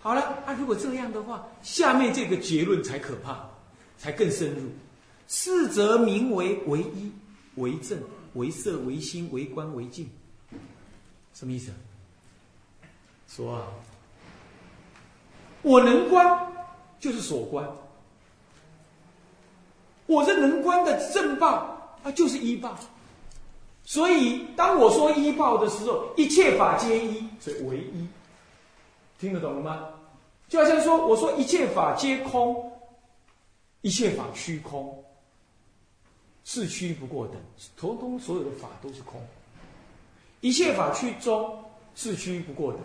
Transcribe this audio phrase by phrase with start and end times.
[0.00, 3.46] 好了，啊，如果这样的话，下面这个结论才可怕，
[3.98, 4.62] 才更深入。
[5.28, 7.12] 是则名为为一、
[7.56, 7.98] 为正、
[8.34, 10.08] 为色、为心、为观、为境。
[11.34, 11.70] 什么意思？
[13.28, 13.66] 说啊，
[15.62, 16.52] 我能观，
[16.98, 17.68] 就是所观。
[20.06, 22.76] 我这能观的正报啊，就是一报。
[23.84, 28.08] 所以，当我说一报的时候，一切法皆一，所以唯一。
[29.20, 29.88] 听得懂了吗？
[30.48, 32.72] 就好像说，我说一切法皆空，
[33.82, 35.04] 一切法虚空，
[36.42, 37.36] 是虚不过等，
[37.76, 39.20] 通通所有的法都是空。
[40.40, 41.62] 一切法趋中，
[41.94, 42.80] 是虚不过等，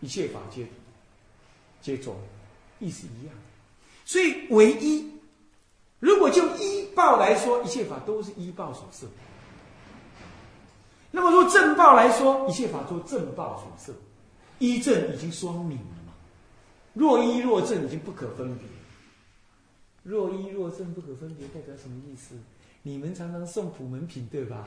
[0.00, 0.66] 一切法皆
[1.80, 2.14] 皆中，
[2.78, 3.34] 意思一样。
[4.04, 5.10] 所以唯一，
[5.98, 9.06] 如果就一报来说，一切法都是一报所摄。
[11.10, 13.98] 那么说正报来说，一切法都正报所摄。
[14.58, 16.12] 一正已经双明了嘛？
[16.94, 18.66] 若一若正已经不可分别。
[20.02, 22.34] 若一若正不可分别代表什么意思？
[22.82, 24.66] 你们常常送普门品对吧？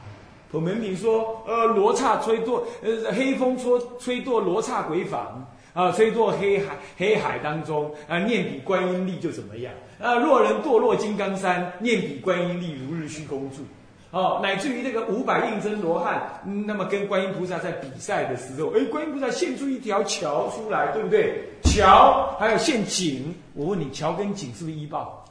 [0.51, 9.73] 普门品说，呃，罗刹吹堕，呃，黑风吹吹堕罗刹鬼房啊，吹堕黑海黑海当中啊，念彼观音力就怎么样？
[9.99, 13.63] 啊，若人堕落金刚山，念彼观音力如日虚空住。
[14.11, 21.47] 哦，乃至于那个五百应真罗汉，那么跟观音菩萨在比赛的时候，哎，观音菩萨现出一条桥出来，对不对？
[21.63, 25.23] 桥还有现井，我问你，桥跟井是不是一报？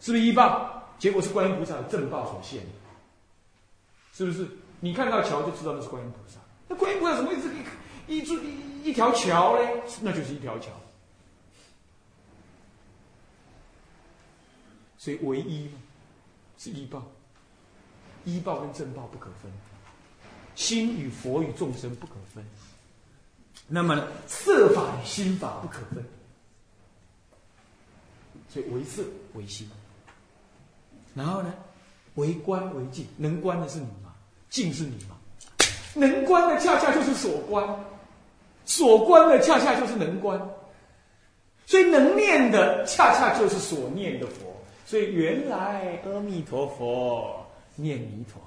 [0.00, 0.82] 是不是一报？
[0.98, 2.60] 结果是观音菩萨的正报所现，
[4.12, 4.46] 是不是？
[4.80, 6.40] 你看到桥就知道那是观音菩萨。
[6.68, 7.48] 那观音菩萨什么意思？
[8.08, 9.68] 一一一一条桥嘞，
[10.02, 10.70] 那就是一条桥。
[14.98, 15.70] 所以唯一
[16.58, 17.00] 是一报。
[18.26, 19.50] 医报跟正报不可分，
[20.56, 22.44] 心与佛与众生不可分。
[23.68, 26.04] 那么呢，色法与心法不可分，
[28.48, 29.02] 所以为色
[29.34, 29.70] 为心。
[31.14, 31.54] 然后呢，
[32.16, 34.12] 为观为境，能观的是你吗？
[34.50, 35.16] 境是你吗？
[35.94, 37.64] 能观的恰恰就是所观，
[38.64, 40.40] 所观的恰恰就是能观。
[41.64, 44.54] 所以能念的恰恰就是所念的佛。
[44.84, 47.45] 所以原来阿弥陀佛。
[47.76, 48.42] 念弥陀，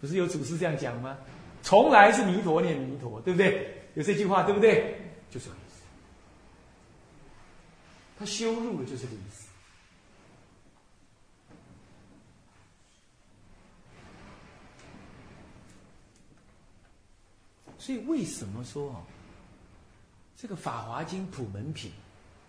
[0.00, 1.18] 不是有祖师这样讲吗？
[1.62, 3.82] 从来是弥陀念弥陀，对不对？
[3.94, 5.00] 有这句话，对不对？
[5.28, 5.82] 就这个意思。
[8.16, 9.48] 他修入了，就是这个意思。
[17.78, 19.02] 所以为什么说啊，
[20.36, 21.90] 这个《法华经》普门品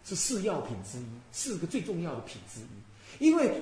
[0.04, 3.59] 是四要品之一，四个最重要的品之一，因为。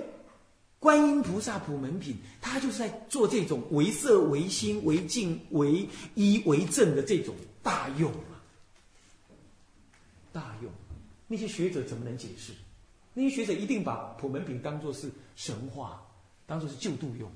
[0.85, 8.38] 观音菩萨普门品，他就是在做这种为色、为心、为净、为一、为正的这种大用啊！
[10.31, 10.72] 大用，
[11.25, 12.53] 那些学者怎么能解释？
[13.16, 16.06] 那些学者一定把普门品当作是神话，
[16.45, 17.28] 当作是救度用，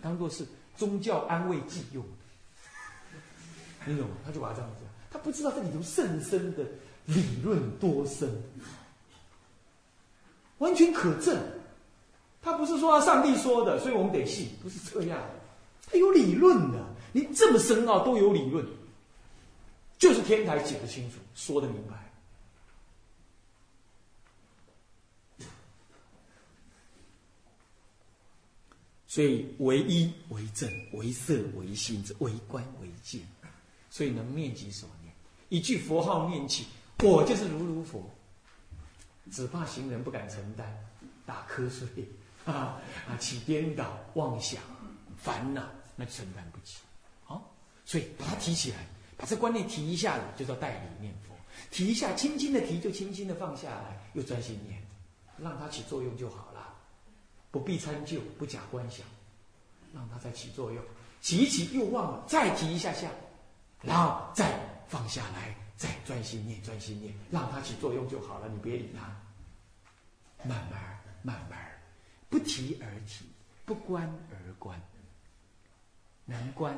[0.00, 0.46] 当作是
[0.76, 2.10] 宗教安慰剂用的。
[3.84, 4.14] 你懂吗？
[4.24, 6.64] 他就把它这样讲，他不知道这里头甚深的
[7.06, 8.30] 理论多深，
[10.58, 11.36] 完全可证。
[12.42, 15.40] 他不是说上帝说的，所以我们得信，不是这样的。
[15.86, 18.66] 他有理论的，你这么深奥都有理论，
[19.96, 22.02] 就是天台解得清楚，说得明白。
[29.06, 33.20] 所以唯一为正，为色为心，为观为见，
[33.90, 35.14] 所以能念及所念，
[35.50, 36.66] 一句佛号念起，
[37.04, 38.10] 我就是如如佛，
[39.30, 40.74] 只怕行人不敢承担，
[41.26, 41.86] 打瞌睡。
[42.44, 43.16] 啊 啊！
[43.18, 44.60] 起颠倒妄想、
[45.16, 45.62] 烦恼，
[45.96, 46.78] 那就承担不起。
[47.24, 47.52] 好，
[47.84, 48.78] 所以把它提起来，
[49.16, 51.34] 把这观念提一下就叫代理念佛。
[51.70, 54.82] 提一下，轻轻的提，就轻轻的放下来，又专心念，
[55.38, 56.74] 让它起作用就好了，
[57.50, 59.06] 不必参就，不假观想，
[59.94, 60.82] 让它再起作用。
[61.20, 63.08] 提一提又忘了，再提一下下，
[63.82, 68.48] 然后再放下来，再专心念，专心念，让它起作用就好了。
[68.48, 69.06] 你别理它，
[70.44, 71.71] 慢慢慢慢
[72.32, 73.26] 不提而提，
[73.66, 74.80] 不观而观。
[76.24, 76.74] 能观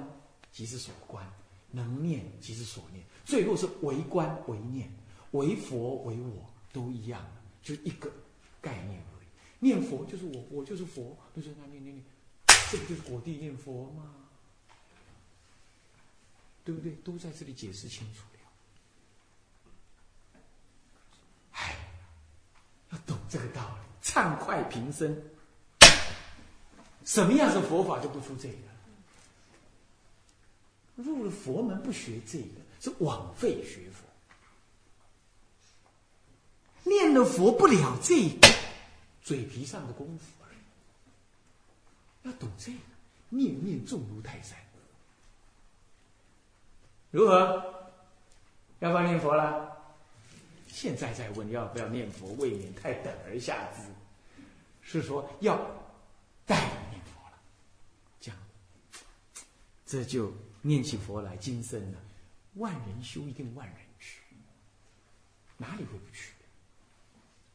[0.51, 1.25] 即是所观，
[1.71, 3.05] 能念即是所念。
[3.25, 4.91] 最后是为观为念，
[5.31, 7.25] 为佛为我都一样，
[7.63, 8.11] 就一个
[8.61, 9.27] 概念而已。
[9.61, 12.05] 念佛就是我，我就是佛，就是那念念念，
[12.73, 14.13] 这不就是果地念佛吗？
[16.65, 16.91] 对不对？
[17.05, 18.41] 都在这里解释清楚了。
[21.53, 21.77] 哎，
[22.91, 25.17] 要懂这个道理，畅快平生。
[27.05, 28.57] 什么样是佛法就不出这个？
[30.97, 34.05] 入了佛门不学这个是枉费学佛。
[36.89, 38.49] 念了佛不了这个
[39.23, 40.57] 嘴皮上的功夫而已，
[42.23, 42.79] 要懂这个，
[43.31, 44.57] 念念重如泰山。
[47.11, 47.75] 如何？
[48.81, 49.77] 要不要念佛了？
[50.69, 53.83] 现在再问要不要念佛，未免太等而下之。
[54.83, 55.57] 是说要
[56.45, 56.61] 带
[56.91, 57.39] 念佛了，
[58.21, 58.39] 这样，
[59.95, 60.33] 这就
[60.63, 61.99] 念起佛来，今生了，
[62.55, 64.23] 万人修一定万人去，
[65.57, 66.33] 哪里会不去？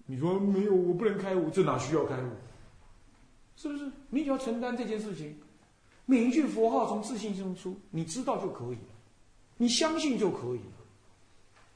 [0.05, 2.29] 你说没有，我不能开悟，这哪需要开悟？
[3.57, 3.91] 是不是？
[4.09, 5.37] 你只要承担这件事情，
[6.05, 8.93] 每一句佛号从自信中出，你知道就可以了，
[9.57, 10.73] 你相信就可以了。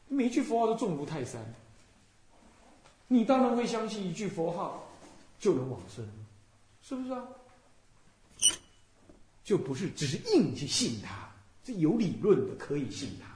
[0.07, 1.43] 每一句佛号都重如泰山，
[3.09, 4.81] 你当然会相信一句佛号。
[5.39, 6.07] 就能往生，
[6.81, 7.21] 是不是啊？
[9.43, 11.29] 就不是只是硬去信他，
[11.63, 13.27] 这有理论的可以信他。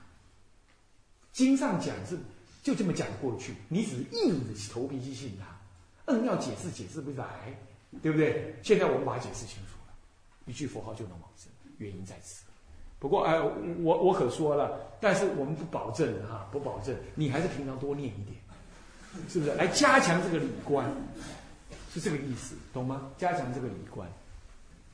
[1.31, 2.17] 经上讲是
[2.63, 7.27] 就这么讲过去，你只是硬着头皮去信他，硬要解释解释不来，
[8.01, 8.55] 对不对？
[8.63, 9.93] 现在我们把它解释清楚了，
[10.45, 12.43] 一句佛号就能往生，原因在此。
[12.99, 18.37] 不过哎，我我可说了，但是我们不保证哈，不保证，你还是平常多念一点，
[19.29, 19.53] 是不是？
[19.55, 20.89] 来加强这个理观。
[21.93, 23.09] 是这个意思，懂吗？
[23.17, 24.07] 加强这个理观，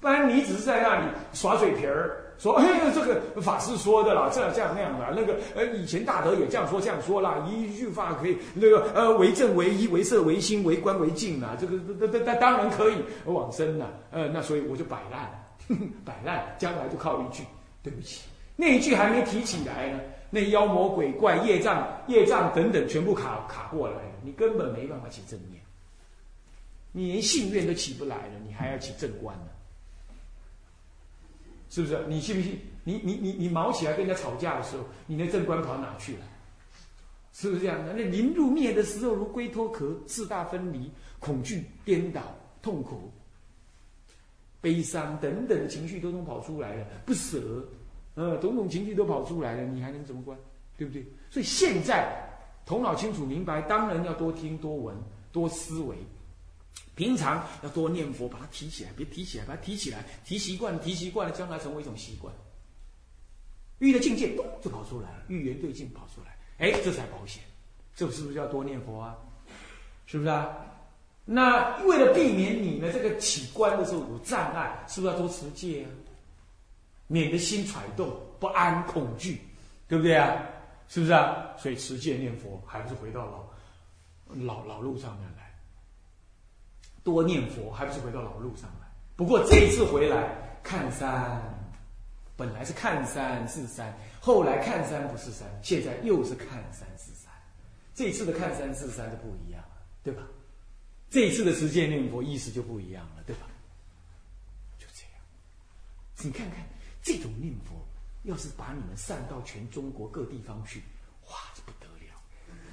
[0.03, 15.31] 不然你只是在那里耍嘴皮儿，说哎呀，这个法师说的啦，这样这样那样的，那个呃，以前大德也这样说这样说啦，一句话可以那个呃，为正为一为色为心为观为净啊，这个这这这当然可以往生了，呃，那所以我就摆烂，
[16.03, 17.43] 摆烂，将来就靠一句，
[17.81, 18.25] 对不起，
[18.57, 25.61] 那一句还没提起来呢，那妖魔鬼怪业障业障等等全部卡卡过来了，你根本没办法起正念。
[26.91, 29.47] 你连信愿都起不来了，你还要起正观呢？
[31.73, 32.05] 是不是？
[32.07, 32.59] 你信不信？
[32.83, 36.19] 你你你你毛起来跟人家吵架的时候，你那正观跑哪去了？
[37.33, 37.93] 是不是这样的？
[37.93, 42.21] 那临入灭的时候，如龟脱壳，四大分离，恐惧、颠倒、
[42.61, 43.11] 痛苦、
[44.61, 47.67] 悲伤等等的情绪都能跑出来了，不舍，
[48.13, 50.37] 呃，种种情绪都跑出来了，你还能怎么观？
[50.77, 51.03] 对不对？
[51.31, 52.15] 所以现在
[52.67, 54.95] 头脑清楚明白，当然要多听、多闻、
[55.31, 55.95] 多思维。
[56.95, 62.33] 平常要多念佛，把它提起来，别提起来，把它提起来，提习惯，提习惯了，将来成为一种习惯。
[63.79, 67.43] 遇到境界，咚就跑出来了，遇缘对境跑出来，哎，这才保险。
[67.95, 69.17] 这是不是要多念佛啊？
[70.05, 70.55] 是不是啊？
[71.25, 75.89] 那为了避免你呢这个起观的时候有障碍，是不是要多持戒啊？
[77.07, 79.41] 免得心揣动不安、恐惧，
[79.87, 80.37] 对不对啊？
[80.89, 81.55] 是不是啊？
[81.57, 83.43] 所以持戒念佛，还不是回到老
[84.45, 85.42] 老老路上面来。
[87.03, 88.87] 多念佛，还不是回到老路上来？
[89.15, 91.41] 不过这一次回来看山，
[92.35, 97.31] 本来是看山是山，后来看山不是山，现在又是看山是山。
[97.93, 100.23] 这次的看山是山就不一样了，对吧？
[101.09, 103.45] 这一次的实践念佛意思就不一样了，对吧？
[104.79, 105.21] 就这样，
[106.23, 106.65] 你看看
[107.03, 107.75] 这种念佛，
[108.23, 110.81] 要是把你们散到全中国各地方去，
[111.27, 112.15] 哇，这不得了！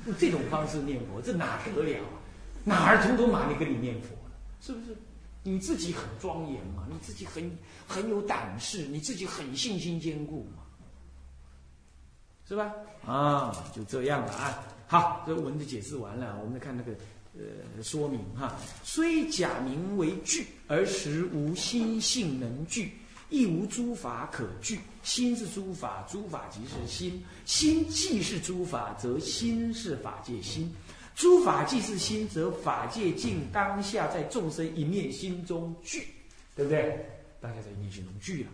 [0.07, 2.17] 用这种方式念佛，这哪得了啊？
[2.65, 4.17] 哪儿通通马你跟你念佛？
[4.61, 4.97] 是不是
[5.43, 6.87] 你自己很庄严嘛？
[6.91, 7.51] 你自己很
[7.89, 10.63] 很有胆识，你自己很信心坚固嘛？
[12.47, 12.73] 是吧？
[13.07, 14.63] 啊，就这样了啊。
[14.87, 16.93] 好，这文字解释完了，我们再看那个
[17.39, 18.57] 呃说明哈。
[18.83, 22.93] 虽假名为具，而实无心性能具，
[23.29, 24.81] 亦无诸法可具。
[25.03, 27.25] 心是诸法，诸法即是心。
[27.47, 30.71] 心既是诸法，则心是法界心。
[31.21, 36.07] 诸法既是心，则法界境当下在众生一念心中聚，
[36.57, 36.99] 对不对？
[37.43, 38.49] 当下在一念心中聚了。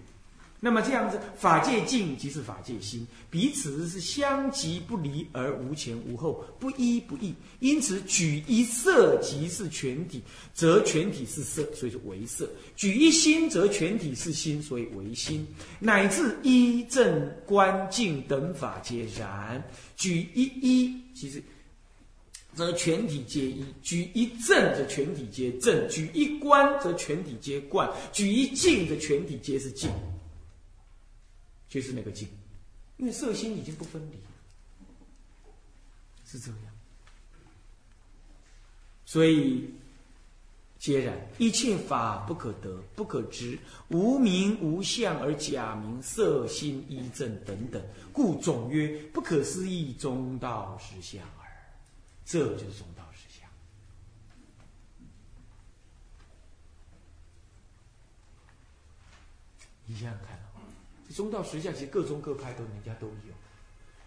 [0.59, 7.33] 那么这样子，法界境即是法界心，彼此是相即不离，而无前无后，不依不异。
[7.61, 10.21] 因此，举一色即是全体，
[10.53, 15.47] 则全体是色，所以是为色；举一心，则全体是心，所以为心。
[15.79, 19.63] 乃至一正观境等法皆然。
[19.97, 21.41] 举一一，其实。
[22.57, 29.91] 则全体皆一，举一正则全体皆正；举一观则全体皆观；举一静则全体皆是静。
[31.69, 32.27] 就是那个静，
[32.97, 34.17] 因为色心已经不分离，
[36.25, 36.61] 是这样。
[39.05, 39.69] 所以，
[40.79, 43.59] 皆然，一切法不可得，不可知，
[43.89, 47.83] 无名无相而假名，色心一正等等，
[48.13, 51.21] 故总曰不可思议中道实相。
[52.27, 53.49] 这就是中道实相。
[59.87, 60.37] 你想想看，
[61.09, 63.33] 这中道实相其实各宗各派都人家都有，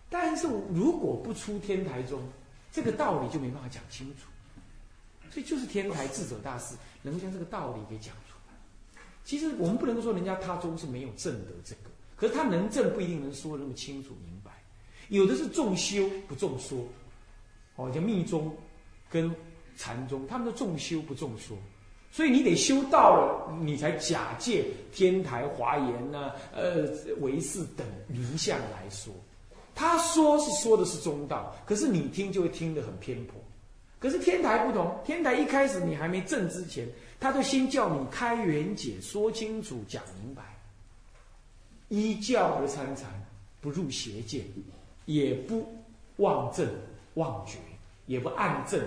[0.09, 2.21] 但是如果不出天台宗，
[2.73, 4.25] 这个道理就没办法讲清楚。
[5.31, 9.01] 所以就是天台智者大师能够将这个道理给讲出来。
[9.23, 14.51] 其实我们不能够说人家他宗是没有证得这个，可是他能证不一定能说的那么清楚明白。
[15.07, 16.85] 有的是重修不重说，
[17.79, 18.53] 哦，叫密宗
[19.09, 19.33] 跟
[19.77, 21.57] 禅宗，他们都重修不重说。
[22.11, 26.89] 所以你得修道了，你才假借天台华严呐、呃
[27.21, 29.13] 唯识等名相来说。
[29.73, 33.35] 他说是说的是中道，可是你听就会听得很偏颇。
[33.97, 36.87] 可是天台不同，天台一开始你还没证之前，
[37.19, 40.43] 他都先叫你开元解，说清楚，讲明白。
[41.89, 43.09] 依教而参禅，
[43.61, 44.43] 不入邪见，
[45.05, 45.65] 也不
[46.17, 46.67] 妄证
[47.13, 47.57] 妄觉，
[48.09, 48.81] 也不暗正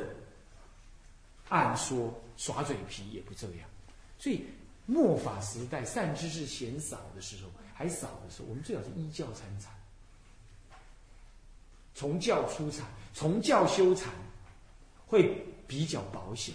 [1.49, 2.13] 暗说。
[2.35, 3.69] 耍嘴皮也不这样，
[4.19, 4.43] 所以
[4.87, 9.71] 末法时代善知识嫌少的时候，还少的时候，我们最好是依教参禅，
[11.95, 14.09] 从教出禅，从教修禅，
[15.07, 16.53] 会比较保险。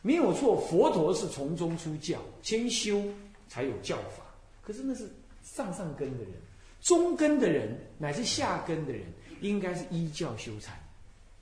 [0.00, 3.04] 没有错，佛陀是从中出教，先修
[3.46, 4.24] 才有教法。
[4.62, 5.08] 可是那是
[5.44, 6.32] 上上根的人，
[6.80, 9.06] 中根的人乃至下根的人，
[9.42, 10.76] 应该是依教修禅。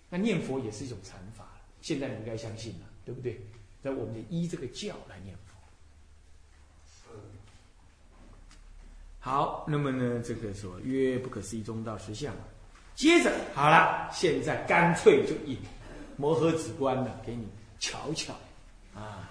[0.09, 1.47] 那念佛也是一种禅法
[1.81, 3.41] 现在你应该相信了，对不对？
[3.83, 5.43] 那我们就依这个教来念佛。
[9.21, 12.35] 好，那么呢，这个说曰不可思议中道实相。
[12.95, 15.59] 接着好了，现在干脆就引
[16.17, 17.47] 摩诃止观了，给你
[17.79, 18.33] 瞧瞧
[18.95, 19.31] 啊，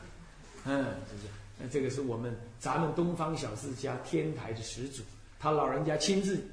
[0.65, 1.23] 嗯，就是
[1.57, 5.03] 那这个是我们咱们东方小世家天台的始祖，
[5.39, 6.47] 他老人家亲自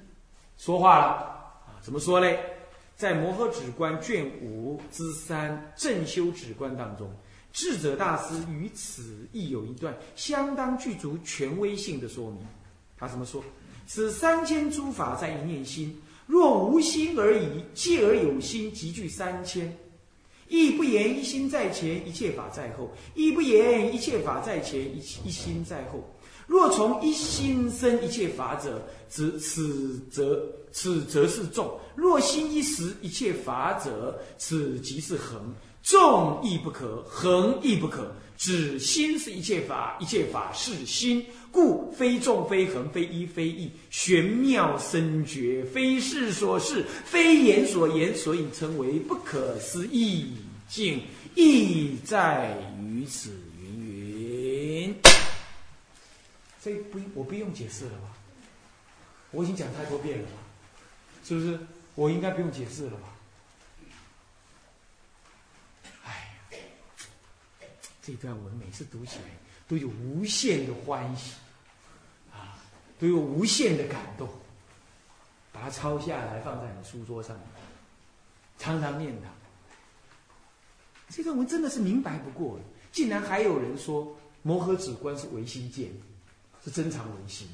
[0.57, 1.05] 说话了
[1.67, 2.54] 啊，怎么说嘞？
[2.97, 7.11] 在摩诃止观卷五之三正修止观当中。
[7.53, 12.41] 智者大师于此亦有一段相当具足权威性的说明。
[12.97, 13.43] 他怎么说？
[13.87, 19.77] 此三千诸法在一念心，若无心而已，借而有心，即具三千。
[20.49, 26.03] 亦不言一心在前，一切法在后；亦不言一切法在前，一一心在后。
[26.47, 35.55] 若从一心生一切法者，此此则此则是众；若心一时一切法者，此即是恒。
[35.85, 38.11] 众亦不可，恒亦不可。
[38.37, 50.33] 只心是一切法，一切法是心，故非众非恒，非一非异，玄妙深绝，非事所事，非言所言，所以称为不可思议
[50.69, 51.01] 境，
[51.37, 53.31] 意在于此。
[53.63, 54.95] 云云，
[56.61, 58.11] 这不我不用解释了吧？
[59.31, 60.29] 我已经讲太多遍了？
[61.25, 61.59] 是不是？
[61.97, 63.09] 我应该不用解释了吧？
[66.05, 66.59] 哎呀
[68.03, 69.25] 这段文每次读起来
[69.67, 71.35] 都有无限的欢喜，
[72.33, 72.59] 啊，
[72.99, 74.29] 都有无限的感动。
[75.53, 77.39] 把它抄下来放在你书桌上，
[78.59, 79.29] 常常念它。
[81.11, 85.93] 这段文真的是明白不过了，竟然还有人说摩诃止观是唯心见，
[86.65, 87.49] 是真常唯心。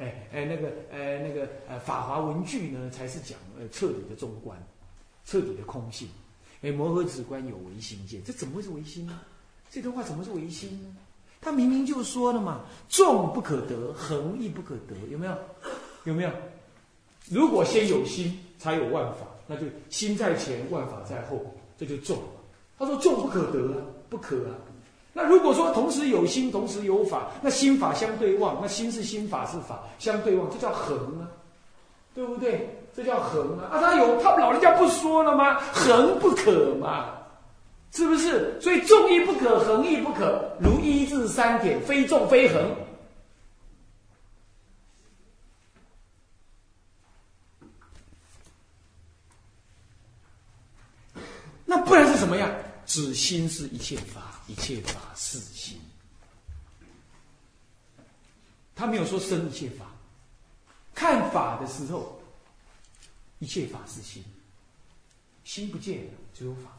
[0.00, 4.58] 哎哎，那个呃那个呃法华文句呢，才是讲呃彻底的中观，
[5.26, 6.08] 彻底的空性。
[6.62, 9.20] 哎，摩诃止观有唯心见，这怎么会是唯心呢？
[9.70, 10.96] 这段话怎么是唯心呢？
[11.40, 15.34] 他明明就说了嘛，众不可得，恒亦不可得，有没有？
[16.04, 16.30] 有没有？
[17.28, 21.44] 如果先有心，才有万法，那就心在前，万法在后，
[21.78, 22.18] 这就众。
[22.78, 24.56] 他说众不可得啊，不可啊。
[25.12, 31.26] 那如果说同时有心，同时有法，那心法相对望，那心是心，法是法，相对望，这叫恒啊，
[32.14, 32.76] 对不对？
[32.94, 33.70] 这叫恒啊。
[33.72, 35.60] 啊，他有他老人家不说了吗？
[35.72, 37.16] 恒不可嘛。
[37.92, 38.60] 是不是？
[38.60, 40.48] 所以众亦不可，恒亦不可。
[40.60, 42.62] 如一至三点，非众非恒。
[51.64, 52.48] 那不然是什么样？
[52.90, 55.80] 指心是一切法，一切法是心。
[58.74, 59.92] 他没有说生一切法。
[60.92, 62.20] 看法的时候，
[63.38, 64.24] 一切法是心，
[65.44, 66.76] 心不见了，只有法。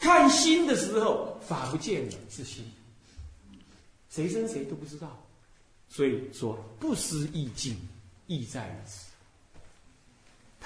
[0.00, 2.68] 看心的时候，法不见了，是心。
[4.10, 5.24] 谁生谁都不知道，
[5.88, 7.78] 所以说不思议境，
[8.26, 9.07] 意在于此。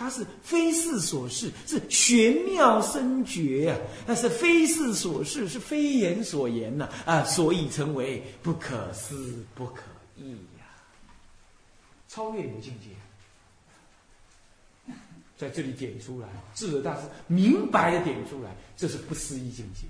[0.02, 3.76] 它是非事所事，是玄妙深绝呀。
[4.04, 9.82] 那是非事所事，是非言所言呐啊，所以称为不可思不可
[10.16, 10.66] 议呀。
[12.08, 12.88] 超越你的境界。
[15.38, 19.86] 在这里点出来，智者大师明白的点出来，这是不思议境界。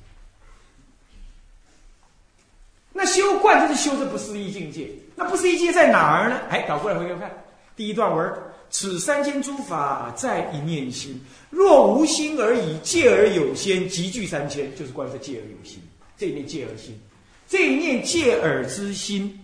[2.92, 4.90] 那修观就是修这不思议境界。
[5.16, 6.38] 那不思议境界在哪儿呢？
[6.50, 7.32] 哎，倒过来回头看，
[7.74, 8.34] 第一段文
[8.72, 11.20] 此三千诸法在一念心。
[11.50, 15.80] 若无心而已，戒而有先，即具三千，就是关于戒而有心。
[16.16, 16.98] 这一念戒而心，
[17.46, 19.38] 这一念戒而之心，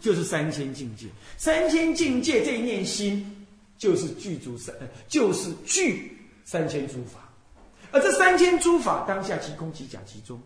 [0.00, 1.06] 就是三千境界。
[1.36, 3.46] 三千境界这一念心，
[3.76, 4.74] 就是具足三，
[5.06, 7.30] 就是具三千诸法。
[7.92, 10.40] 而这三千诸法，当下即空即假即中。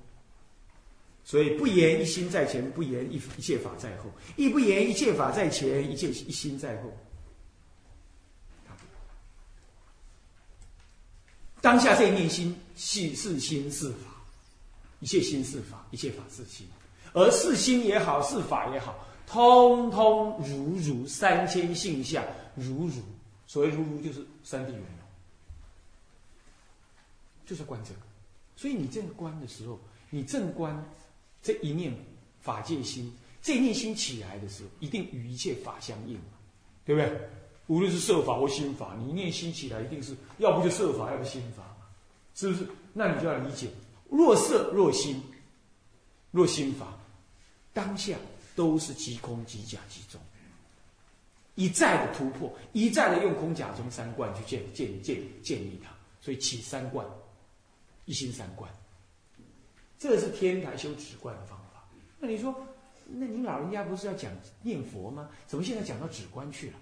[1.29, 4.05] 所以不言一心在前，不言一一切法在后，
[4.37, 6.91] 亦不言一切法在前，一切一心在后。
[11.61, 14.25] 当下这一念心系是心是法，
[15.01, 16.67] 一切心是法，一切法是心，
[17.13, 23.03] 而是心也好，是法也好，通通如如三千性相，如如。
[23.47, 25.07] 所谓如如，就是三地圆融，
[27.45, 28.01] 就是观这个。
[28.57, 30.83] 所以你这样观的时候，你正观。
[31.49, 31.91] 这一念
[32.43, 36.21] 法界心，这一念心起来的时候，一定与一切法相应
[36.85, 37.21] 对不对？
[37.69, 41.75] 无论是色法或心法，你一念心起来，一定是要不就色法，要不心法
[42.35, 42.69] 是不是？
[42.93, 43.67] 那你就要理解，
[44.11, 45.23] 若色若心，
[46.33, 46.99] 若心法，
[47.73, 48.19] 当下
[48.55, 50.21] 都是即空即假即中，
[51.55, 55.89] 一再的突破，一再的用空假中三观去建建建建立它，
[56.21, 57.07] 所以起三观，
[58.05, 58.71] 一心三观。
[59.99, 61.85] 这是天台修止观的方法。
[62.19, 62.55] 那你说，
[63.07, 65.29] 那您老人家不是要讲念佛吗？
[65.47, 66.75] 怎么现在讲到止观去了？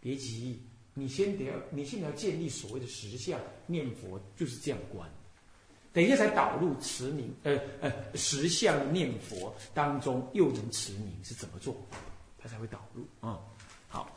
[0.00, 0.60] 别急，
[0.94, 5.08] 你先得要，你现在要建立所谓的实相念佛，就是这样观。
[5.92, 11.74] 等一下才导入持名，呃呃，实相念佛当中又能持名是怎么做？
[12.38, 13.40] 他才会导入啊。
[13.88, 14.14] 好，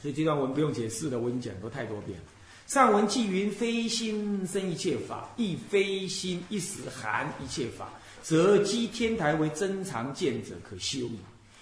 [0.00, 2.24] 所以这段文不用解释了，我已经讲过太多遍了。
[2.72, 7.86] 上文纪云：非心生一切法，亦非心一时含一切法，
[8.22, 11.18] 则积天台为真常见者可修矣。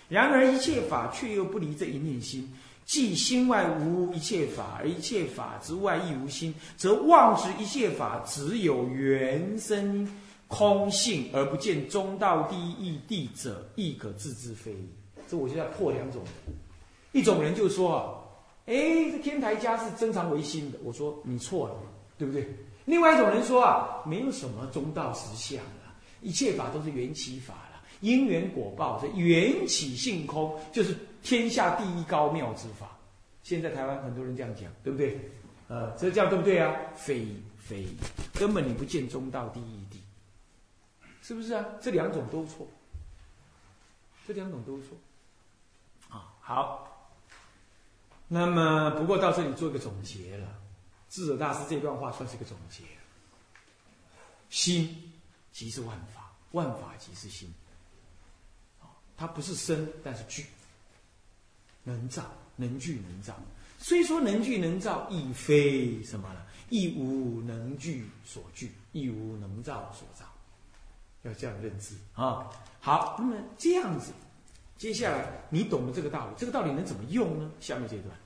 [0.08, 2.48] 然而一切法却又不离这一念心，
[2.86, 10.08] 即心外无一切法，而一切法之外亦无心，则妄执一切法只有原生
[10.46, 14.88] 空性，而不见中道第一义谛者，亦可自知非矣。
[15.28, 16.22] 这我就要破两种，
[17.10, 18.19] 一种人就说啊。
[18.70, 20.78] 哎，这天台家是真常唯心的。
[20.84, 21.74] 我说你错了，
[22.16, 22.48] 对不对？
[22.84, 32.96] 另外一种人说啊，没有什么中道实相了，一切法都是缘起法了，因缘果报，这缘起性空就是天下第一高妙之法。
[33.42, 35.18] 现在台湾很多人这样讲，对不对？
[35.66, 36.72] 呃，这叫对不对啊？
[36.94, 37.26] 非
[37.58, 37.84] 非，
[38.34, 39.96] 根本你不见中道第一谛，
[41.22, 41.64] 是不是啊？
[41.80, 42.68] 这两种都错，
[44.28, 44.96] 这两种都错。
[46.08, 46.86] 啊，好。
[48.32, 50.46] 那么，不过到这里做一个总结了。
[51.08, 52.84] 智者大师这段话算是一个总结。
[54.50, 55.12] 心
[55.50, 57.52] 即是万法，万法即是心。
[58.80, 60.46] 啊，它不是生，但是具，
[61.82, 62.22] 能造，
[62.54, 63.34] 能具，能造。
[63.80, 66.40] 虽说能具能造，亦非什么呢？
[66.68, 70.24] 亦无能具所具，亦无能造所造。
[71.22, 72.48] 要这样认知啊。
[72.78, 74.12] 好，那么这样子。
[74.80, 77.50] 接下来你懂了这个道理，这个道理能怎么用呢？
[77.60, 78.16] 下面这段，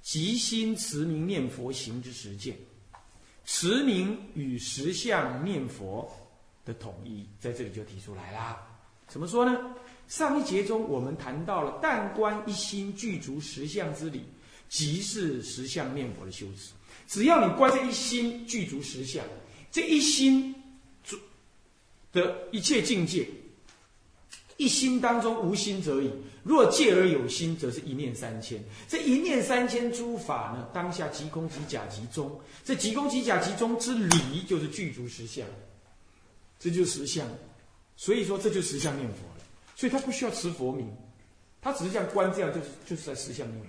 [0.00, 2.56] 即心持名念佛行之实践，
[3.44, 6.08] 持名与实相念佛
[6.64, 8.56] 的统一，在这里就提出来啦。
[9.08, 9.74] 怎么说呢？
[10.06, 14.22] 上一节中我们谈到了但观一心具足实相之理，
[14.68, 16.70] 即是实相念佛的修持。
[17.08, 19.24] 只要你观这一心具足实相，
[19.72, 20.54] 这一心
[22.12, 23.26] 的一切境界。
[24.60, 26.10] 一心当中无心则已，
[26.42, 28.62] 若戒而有心，则是一念三千。
[28.86, 32.38] 这一念三千诸法呢，当下即空即假即中。
[32.62, 35.46] 这即空即假即中之理，就是具足实相。
[36.58, 37.26] 这就是实相。
[37.96, 39.44] 所以说，这就是实相念佛了。
[39.74, 40.86] 所以他不需要持佛名，
[41.62, 43.68] 他只是像观这样，就是就是在实相念佛。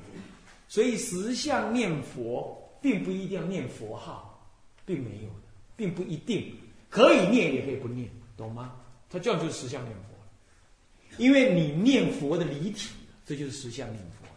[0.67, 4.45] 所以实相念佛，并不一定要念佛号，
[4.86, 5.30] 并没有，
[5.77, 6.54] 并不一定
[6.89, 8.73] 可以念，也可以不念，懂吗？
[9.10, 10.11] 他这样就是实相念佛。
[11.21, 12.89] 因为你念佛的离体，
[13.23, 14.27] 这就是实相念佛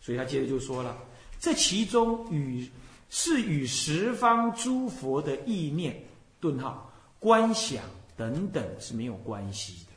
[0.00, 0.98] 所以他接着就说了，
[1.38, 2.68] 这其中与
[3.08, 5.96] 是与十方诸佛的意念
[6.40, 7.84] 顿号观想
[8.16, 9.92] 等等是没有关系的，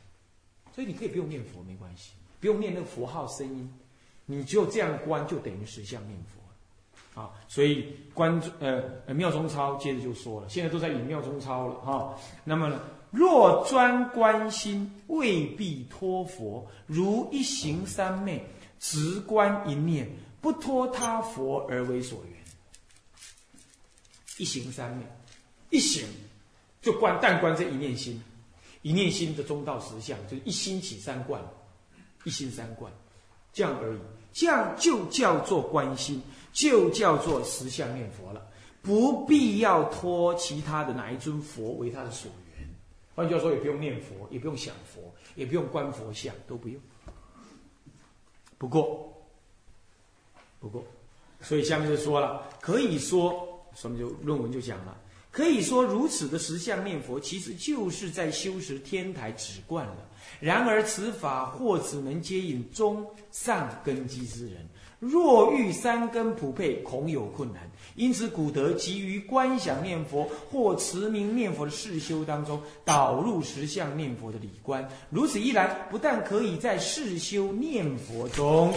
[0.72, 3.68] 所以你可以不用念佛没关系，不用念那个佛号声音，
[4.24, 7.32] 你就这样观就等于实相念佛啊。
[7.48, 12.16] 所以观呃妙中超接着就说了，现在都在引妙中超了哈。
[12.44, 12.80] 那么呢？
[13.10, 16.66] 若专观心，未必托佛。
[16.86, 18.44] 如一行三昧，
[18.78, 22.32] 直观一念，不托他佛而为所缘。
[24.38, 25.04] 一行三昧，
[25.70, 26.06] 一行
[26.82, 28.22] 就观但观这一念心，
[28.82, 31.42] 一念心的中道实相，就一心起三观，
[32.24, 32.92] 一心三观，
[33.52, 34.00] 这样而已。
[34.32, 38.46] 这样就叫做观心，就叫做实相念佛了，
[38.82, 42.45] 不必要托其他的哪一尊佛为他的所缘。
[43.16, 45.00] 换句话说，也不用念佛，也不用想佛，
[45.34, 46.78] 也不用观佛像，都不用。
[48.58, 49.10] 不过，
[50.60, 50.84] 不过，
[51.40, 54.94] 所以下面就说了，可以说，什么就论文就讲了。
[55.32, 59.96] 可以说，如此的十相念佛，其实就是在修持天台止观了。
[60.38, 64.66] 然而，此法或只能接引中上根基之人，
[64.98, 67.70] 若欲三根普配，恐有困难。
[67.96, 74.86] 因此，古德急于观想念佛或持名念佛的世修当中，导入实相念佛的理观。
[75.10, 78.72] 如此一来，不但可以在世修念佛中，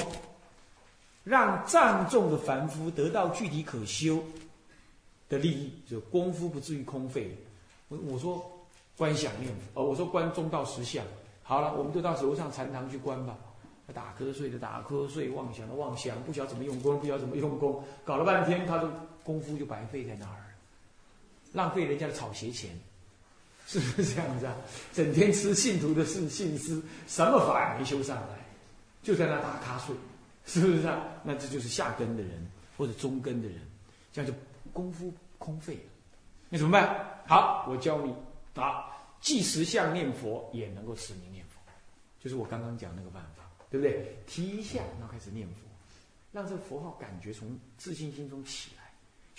[1.24, 4.24] 让藏众的凡夫得到具体可修。
[5.28, 7.30] 的利益，就功夫不至于空费。
[7.88, 8.44] 我我说
[8.98, 11.06] 观想念佛，哦，我说观中道实相。
[11.44, 13.38] 好了，我们就到楼上禅堂去观吧。
[13.94, 18.88] 打瞌睡的打瞌睡，妄想的妄想，不晓得怎么用功，不晓得怎么用功，搞了半天，他都
[19.30, 20.56] 功夫就白费在那儿，
[21.54, 22.72] 浪费人家的草鞋钱，
[23.68, 24.56] 是不是这样子啊？
[24.92, 28.40] 整天吃信徒的是信师，什么法也没修上来，
[29.04, 29.96] 就在那打瞌睡，
[30.48, 31.04] 是不是啊？
[31.24, 32.44] 那这就是下根的人
[32.76, 33.60] 或者中根的人，
[34.12, 34.36] 这样就。
[34.72, 35.80] 功夫空费，
[36.48, 37.24] 那怎么办？
[37.28, 38.14] 好，我教你
[38.54, 38.86] 啊，
[39.20, 41.60] 既实相念佛，也能够持名念佛，
[42.20, 44.16] 就是我刚刚讲那个办法，对不对？
[44.28, 45.56] 提一下，然后开始念佛，
[46.32, 48.79] 让这个佛号感觉从自信心中起来，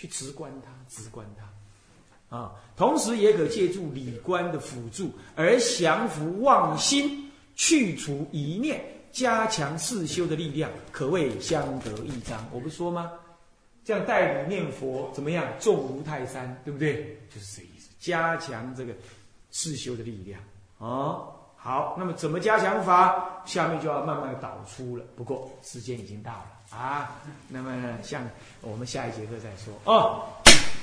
[0.01, 12.43] 去直观它，直观它，啊，同时也可借助理观的辅助，而降服妄心，去除一念，加强四修的力量，可谓相得益彰。
[12.51, 13.11] 我不说吗？
[13.85, 15.45] 这样代理念佛怎么样？
[15.59, 17.15] 重如泰山，对不对？
[17.31, 18.95] 就是这意思，加强这个
[19.51, 20.41] 自修的力量
[20.79, 21.29] 啊。
[21.55, 23.43] 好，那么怎么加强法？
[23.45, 25.05] 下面就要慢慢导出了。
[25.15, 27.11] 不过时间已经到了啊。
[27.47, 28.21] 那么向
[28.61, 30.23] 我们下一节课再说哦。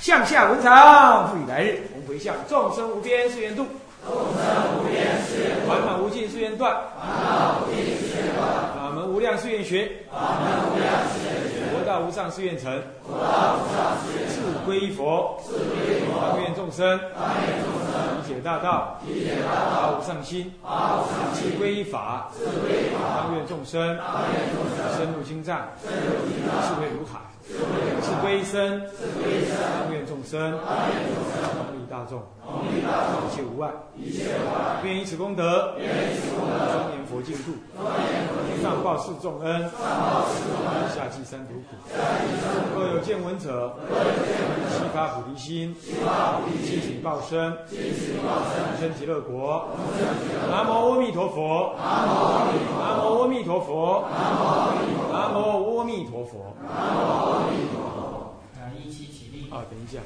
[0.01, 1.83] 向下文长，复以来日。
[1.93, 3.67] 我们回向众生无边誓愿度，
[4.07, 8.39] 众生无边誓愿烦恼无尽誓愿断，烦恼无尽誓愿断。
[8.77, 11.55] 法门无量誓愿学，法门无量誓愿学。
[11.73, 14.37] 佛道无上誓愿成，佛道无上誓愿成。
[14.39, 16.15] 自归佛，自归佛。
[16.21, 17.88] 当愿众生，当愿众生。
[18.29, 19.73] 解大道，理解大道。
[19.73, 21.51] 发无上心，发无上心。
[21.51, 23.25] 自归法，自归法。
[23.25, 24.79] 当愿众生，当愿众生。
[24.97, 26.53] 深入经藏，深入经藏。
[26.69, 28.03] 智慧如海，智慧如海。
[28.03, 29.57] 自归身，自归身。
[29.57, 31.78] 当愿众生，当愿众生。
[32.09, 33.21] 同利大众，同利大众。
[33.29, 34.81] 一切无碍，一切无碍。
[34.83, 36.57] 愿以此功德，愿以此功德。
[36.73, 38.63] 庄严佛净土，庄严佛净土。
[38.63, 40.89] 上报四重恩，上报四重恩。
[40.89, 41.77] 下济三途苦。
[41.93, 42.81] 下济三途苦。
[42.81, 44.73] 若有见闻者，若有见闻者。
[44.73, 46.81] 悉发菩提心，悉发菩提心。
[46.81, 48.89] 尽此报身，尽此报身。
[48.89, 49.69] 生极乐国。
[49.93, 50.51] 生极乐国。
[50.51, 51.75] 南无阿弥陀佛。
[51.77, 54.05] 南无阿弥陀佛。
[54.11, 55.13] 南无阿弥陀佛。
[55.13, 55.85] 南无阿弥陀佛。
[55.85, 56.33] 南无阿弥陀佛。
[56.65, 58.35] 南无阿弥陀佛。
[58.57, 59.51] 啊，一起起立。
[59.51, 60.01] 啊，等一下，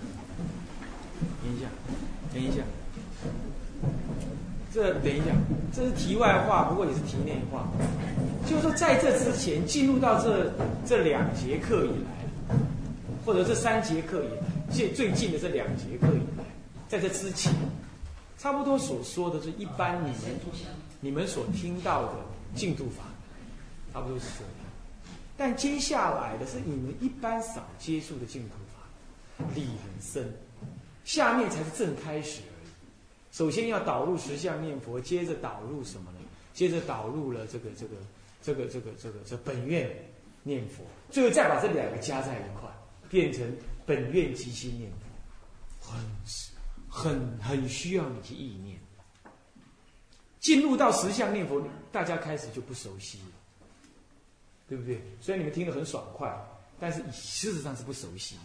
[1.42, 1.66] 等一下，
[2.33, 2.62] 等一下，
[4.72, 5.35] 这等一下，
[5.72, 7.68] 这是题外话，不过也是题内话。
[8.46, 10.53] 就是说，在这之前，进入到这
[10.85, 12.57] 这两节课以来，
[13.25, 16.44] 或者这三节课以来，最最近的这两节课以来，
[16.88, 17.53] 在这之前，
[18.38, 20.18] 差不多所说的是一般你们
[21.01, 22.12] 你们所听到的
[22.55, 23.05] 净土法，
[23.92, 24.53] 差不多是这样。
[25.37, 30.33] 但接下来的是你们一般少接触的净土法，理很深，
[31.05, 32.71] 下面才是正开始而已。
[33.31, 36.19] 首先要导入十相念佛，接着导入什么呢？
[36.53, 37.97] 接着导入了这个这个
[38.43, 39.91] 这个这个这个这本愿
[40.43, 42.69] 念佛，最后再把这两个加在一块，
[43.09, 43.45] 变成
[43.87, 44.91] 本愿即心念
[45.81, 46.01] 佛，很
[46.88, 48.79] 很很需要你去意念。
[50.41, 53.25] 进入到十相念佛，大家开始就不熟悉了。
[54.69, 55.03] 对不对？
[55.21, 56.35] 虽然你们听得很爽快，
[56.81, 58.41] 但是事实上是不熟悉的。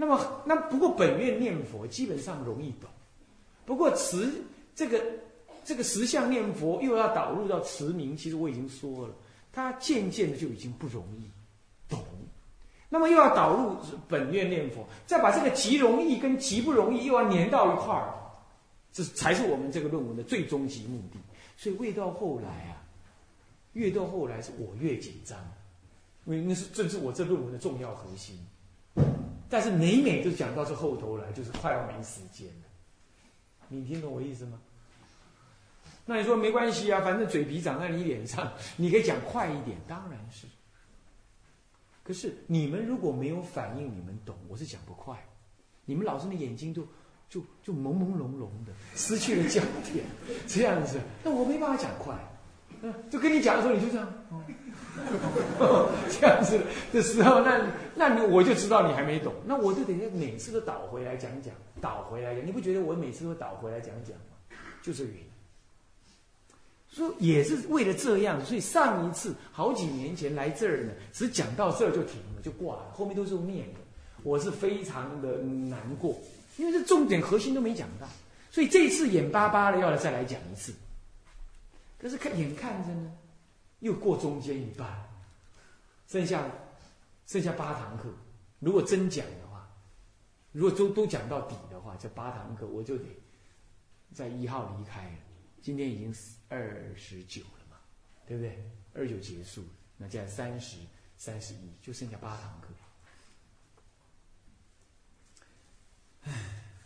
[0.00, 2.88] 那么，那不过本愿念佛基本上容易懂，
[3.66, 4.32] 不过持
[4.72, 5.02] 这个
[5.64, 9.14] 这个十相念佛又要导入到持名，其实我已经说了，
[9.52, 11.28] 它渐渐的就已经不容易
[11.88, 11.98] 懂。
[12.88, 18.14] 那么又要导入本愿念佛，再把这个极容易跟极不容易又要粘到一块儿，
[18.92, 21.18] 这才是我们这个论文的最终极目的。
[21.56, 22.78] 所以未到后来啊。
[23.74, 25.38] 越到后来是我越紧张，
[26.24, 28.36] 因为那是正是我这论文的重要核心。
[29.48, 32.68] 但是每每都讲到这后头来，就是快要没时间了。
[33.68, 34.58] 你听懂我意思吗？
[36.04, 40.46] 那你说没关系啊，反正嘴皮长在你脸上，你可以讲快一点，当然是。
[42.02, 45.16] 可是你们如果没有反应，你们懂，我是讲不快。
[45.84, 46.86] 你们老师的眼睛都
[47.28, 49.60] 就就朦朦胧胧的，失去了焦
[49.92, 50.04] 点，
[50.46, 52.14] 这样子，那我没办法讲快。
[52.82, 54.06] 嗯， 就跟你讲的时候，你就这样，
[55.58, 56.60] 哦， 这样子
[56.92, 57.60] 的时候，那
[57.94, 64.56] 那你我就知道你还没懂，那我就等于每次都倒回来讲讲，倒回来讲，你不觉得我每次都倒回来讲讲吗？
[64.82, 65.20] 就这原因。
[66.90, 73.80] 说也是为了这样，所以上一次好几年前来这儿呢，只讲到这儿就停了，就挂了，后面都是念的，
[74.22, 76.18] 我是非常的难过，
[76.56, 78.08] 因为这重点核心都没讲到，
[78.50, 80.72] 所以这次眼巴巴的要来再来讲一次。
[81.98, 83.18] 可是看眼看着呢，
[83.80, 85.08] 又过中间一半，
[86.06, 86.48] 剩下
[87.26, 88.08] 剩下八堂课。
[88.60, 89.68] 如果真讲的话，
[90.52, 93.04] 如果都都讲到底的话，这八堂课我就得
[94.14, 95.16] 在一号离开了。
[95.60, 96.14] 今天已经
[96.48, 97.76] 二十九了嘛，
[98.26, 98.70] 对不对？
[98.94, 99.64] 二九结束，
[99.96, 100.78] 那这样三十、
[101.16, 102.68] 三十一，就剩下八堂课。
[106.22, 106.32] 唉，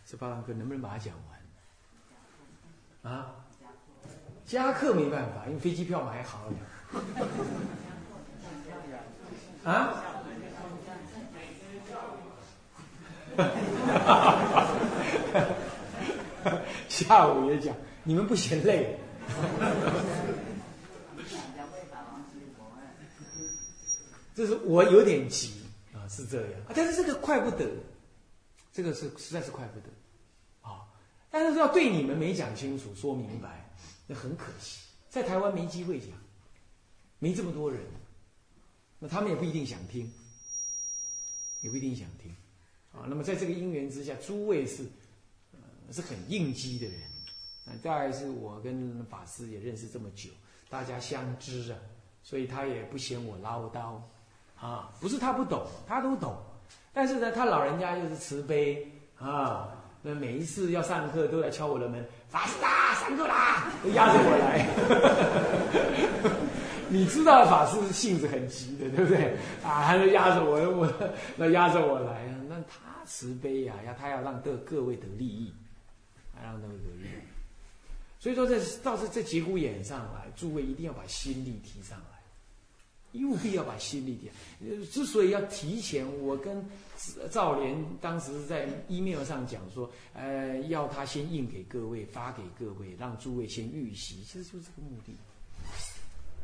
[0.05, 1.15] 这八堂课能不能把它讲
[3.03, 3.13] 完？
[3.13, 3.45] 啊？
[4.45, 6.53] 加课没办法，因为飞机票买好了。
[9.71, 10.03] 啊？
[16.89, 18.99] 下午也讲，你们不嫌累？
[24.35, 26.61] 这是我有点急啊，是这样。
[26.75, 27.65] 但是这个快不得，
[28.73, 29.87] 这个是实在是快不得
[30.61, 30.83] 啊。
[31.31, 33.69] 但是要对你们没讲清楚、说明白。
[34.13, 36.09] 很可惜，在台湾没机会讲，
[37.19, 37.81] 没这么多人，
[38.99, 40.11] 那他们也不一定想听，
[41.61, 42.31] 也不一定想听，
[42.91, 44.83] 啊，那么在这个因缘之下，诸位是，
[45.53, 47.01] 呃，是很应激的人，
[47.65, 50.29] 啊，再是我跟法师也认识这么久，
[50.69, 51.79] 大家相知啊，
[52.23, 54.01] 所以他也不嫌我唠叨，
[54.55, 56.37] 啊，不是他不懂，他都懂，
[56.91, 59.79] 但是呢，他老人家又是慈悲啊。
[60.05, 64.65] 那每一次要上课都来敲我的门，法师啊，上课啦，压着我来。
[66.89, 69.37] 你知道法师性子很急的，对不对？
[69.63, 70.91] 啊，还是压着我，我
[71.35, 72.35] 那压着我来啊。
[72.49, 75.53] 那他慈悲呀，要他要让各各位得利益，
[76.43, 77.21] 让各位得利益。
[78.19, 82.12] 所以说，这倒是这节骨眼上来，诸位一定要把心力提上来。
[83.25, 84.33] 务必要把心力点。
[84.91, 86.65] 之所以要提前，我跟
[87.29, 95.13] 赵连当时在 email 上讲说，呃，要他先印给各位，发给各位，让诸位先预习，其实就是这个目的。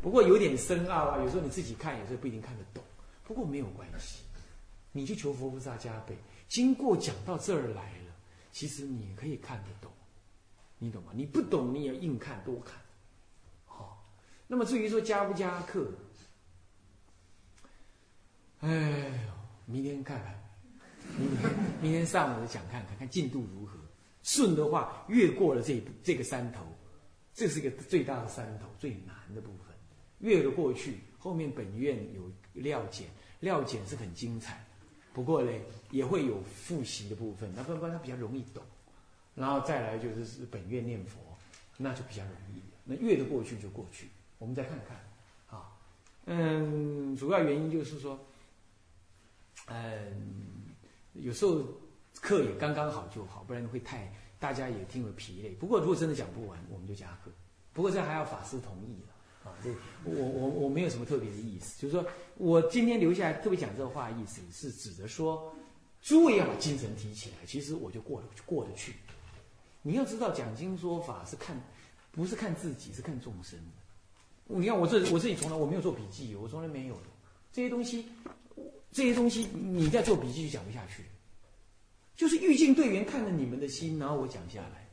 [0.02, 2.84] 不过有点深奥啊，有时候你自己看，有时候不一定看得懂。
[3.24, 4.24] 不过没有关系，
[4.92, 6.16] 你就求佛菩萨加倍。
[6.48, 8.16] 经过讲到这儿来了，
[8.52, 9.92] 其实你可以看得懂，
[10.78, 11.12] 你懂吗？
[11.16, 12.76] 你不懂，你也硬看多看。
[13.66, 14.04] 好，
[14.48, 15.92] 那么至于说加不加课？
[18.62, 19.34] 哎呦，
[19.66, 20.36] 明天看看，
[21.18, 21.50] 明天
[21.82, 23.78] 明天上午讲看看看进度如何。
[24.22, 26.66] 顺的话，越过了这这个山头，
[27.34, 29.74] 这是一个最大的山头，最难的部分，
[30.20, 32.30] 越了过去，后面本院有
[32.62, 33.08] 料简，
[33.40, 34.62] 料简是很精彩，
[35.14, 35.50] 不过呢，
[35.90, 38.62] 也会有复习的部分，那不不它比较容易懂。
[39.36, 41.18] 然后再来就是是本院念佛，
[41.78, 44.10] 那就比较容易，那越得过去就过去。
[44.38, 44.98] 我们再看看，
[45.58, 45.72] 啊，
[46.26, 48.20] 嗯，主要原因就是说。
[49.70, 50.74] 嗯，
[51.14, 51.64] 有时候
[52.22, 55.50] 课也刚刚好就好，不然会太大家也听了疲累。
[55.52, 57.32] 不过如果真的讲不完，我们就加课。
[57.72, 59.56] 不过这还要法师同意了啊！
[59.64, 59.70] 这
[60.04, 62.06] 我我我没有什么特别的意思，就是说
[62.36, 65.54] 我今天留下来特别讲这个话，意思是指着说，
[66.02, 68.96] 诸位要把精神提起来，其实我就过得过得去。
[69.82, 71.56] 你要知道，讲经说法是看，
[72.12, 73.58] 不是看自己，是看众生。
[74.46, 77.04] 你看我这我自己从来我没有做笔记，我从来没有的
[77.54, 78.06] 这些东西。
[78.92, 81.04] 这些东西你在做笔记就讲不下去，
[82.16, 84.88] 就是欲境队员看着你们的心，然后我讲下来。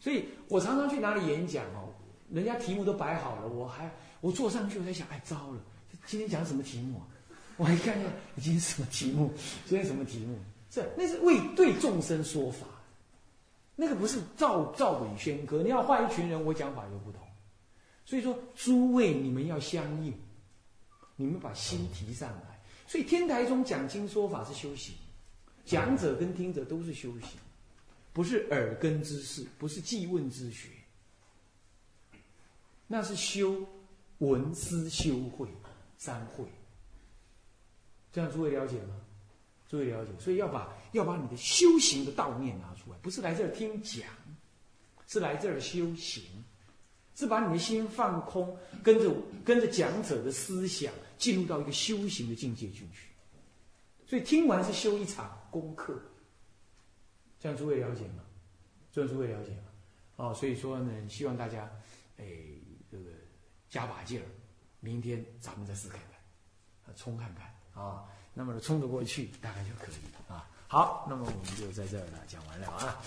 [0.00, 1.92] 所以我常常去哪里演讲哦，
[2.30, 3.90] 人家题目都摆好了，我还
[4.20, 5.60] 我坐上去我在想，哎，糟了，
[6.06, 7.00] 今天讲什么题目？
[7.56, 9.32] 我还看看今天什么题目，
[9.66, 10.36] 今天什么题目？
[10.68, 12.66] 这那是为对众生说法，
[13.76, 15.62] 那个不是照照本宣科。
[15.62, 17.20] 你要换一群人，我讲法又不同。
[18.04, 20.12] 所以说，诸位你们要相应，
[21.16, 22.53] 你们把心提上来。
[22.94, 24.94] 所以天台中讲经说法是修行，
[25.64, 27.30] 讲者跟听者都是修行，
[28.12, 30.68] 不是耳根之事，不是记问之学，
[32.86, 33.66] 那是修
[34.18, 35.48] 文思修会
[35.98, 36.44] 三会。
[38.12, 38.94] 这样诸位了解吗？
[39.68, 44.06] 诸位了解，所以要把要把你的修行的道念拿出来，不是来这儿听讲，
[45.08, 46.22] 是来这儿修行，
[47.16, 49.12] 是把你的心放空，跟着
[49.44, 50.94] 跟着讲者的思想。
[51.18, 53.08] 进入到一个修行的境界进去，
[54.06, 56.00] 所以听完是修一场功课，
[57.40, 58.22] 这样诸位了解吗？
[58.92, 59.62] 这样诸位了解吗？
[60.16, 61.70] 哦，所以说呢，希望大家，
[62.18, 62.24] 哎，
[62.90, 63.04] 这个
[63.68, 64.24] 加把劲儿，
[64.80, 66.10] 明天咱们再试看看，
[66.86, 68.04] 啊，冲看看啊。
[68.32, 70.48] 那么冲得过去，大概就可以啊。
[70.68, 73.00] 好，那么我们就在这儿了，讲完了啊。